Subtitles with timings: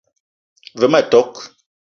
[0.79, 1.31] Ve ma tok: